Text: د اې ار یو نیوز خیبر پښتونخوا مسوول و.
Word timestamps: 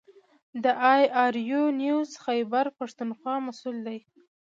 د 0.63 0.65
اې 0.93 1.03
ار 1.23 1.35
یو 1.51 1.63
نیوز 1.81 2.11
خیبر 2.25 2.65
پښتونخوا 2.77 3.35
مسوول 3.47 3.77
و. 3.97 3.97